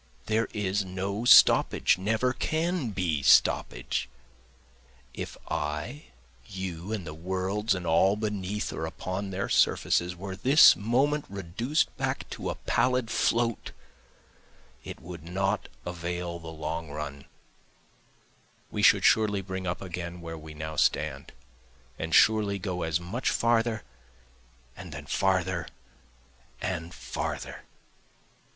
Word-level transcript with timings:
There 0.25 0.47
is 0.51 0.83
no 0.83 1.25
stoppage 1.25 1.97
and 1.97 2.05
never 2.05 2.33
can 2.33 2.89
be 2.89 3.21
stoppage, 3.21 4.09
If 5.13 5.37
I, 5.47 6.05
you, 6.47 6.91
and 6.91 7.05
the 7.05 7.13
worlds, 7.13 7.75
and 7.75 7.85
all 7.85 8.15
beneath 8.15 8.73
or 8.73 8.87
upon 8.87 9.29
their 9.29 9.47
surfaces, 9.47 10.15
were 10.15 10.35
this 10.35 10.75
moment 10.75 11.25
reduced 11.29 11.95
back 11.97 12.27
to 12.31 12.49
a 12.49 12.55
pallid 12.55 13.11
float, 13.11 13.73
it 14.83 14.99
would 14.99 15.21
not 15.21 15.69
avail 15.85 16.39
the 16.39 16.47
long 16.47 16.89
run, 16.89 17.25
We 18.71 18.81
should 18.81 19.05
surely 19.05 19.41
bring 19.41 19.67
up 19.67 19.83
again 19.83 20.19
where 20.19 20.35
we 20.35 20.55
now 20.55 20.77
stand, 20.77 21.31
And 21.99 22.15
surely 22.15 22.57
go 22.57 22.81
as 22.81 22.99
much 22.99 23.29
farther, 23.29 23.83
and 24.75 24.91
then 24.93 25.05
farther 25.05 25.67
and 26.59 26.91
farther. 26.91 27.65